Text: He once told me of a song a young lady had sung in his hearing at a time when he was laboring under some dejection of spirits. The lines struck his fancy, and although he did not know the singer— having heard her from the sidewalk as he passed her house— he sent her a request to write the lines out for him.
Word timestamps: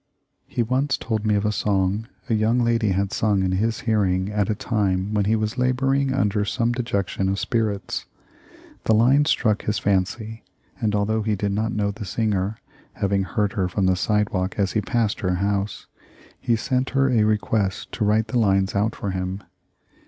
He 0.47 0.63
once 0.63 0.97
told 0.97 1.27
me 1.27 1.35
of 1.35 1.45
a 1.45 1.51
song 1.51 2.07
a 2.27 2.33
young 2.33 2.63
lady 2.63 2.89
had 2.89 3.11
sung 3.13 3.43
in 3.43 3.51
his 3.51 3.81
hearing 3.81 4.31
at 4.31 4.49
a 4.49 4.55
time 4.55 5.13
when 5.13 5.25
he 5.25 5.35
was 5.35 5.59
laboring 5.59 6.11
under 6.11 6.43
some 6.43 6.71
dejection 6.71 7.29
of 7.29 7.37
spirits. 7.37 8.05
The 8.85 8.95
lines 8.95 9.29
struck 9.29 9.61
his 9.61 9.77
fancy, 9.77 10.43
and 10.79 10.95
although 10.95 11.21
he 11.21 11.35
did 11.35 11.51
not 11.51 11.71
know 11.71 11.91
the 11.91 12.03
singer— 12.05 12.57
having 13.03 13.21
heard 13.21 13.53
her 13.53 13.67
from 13.69 13.85
the 13.85 13.95
sidewalk 13.95 14.55
as 14.57 14.71
he 14.71 14.81
passed 14.81 15.19
her 15.19 15.35
house— 15.35 15.85
he 16.41 16.55
sent 16.55 16.89
her 16.97 17.11
a 17.11 17.23
request 17.23 17.91
to 17.91 18.03
write 18.03 18.29
the 18.29 18.39
lines 18.39 18.73
out 18.73 18.95
for 18.95 19.11
him. 19.11 19.43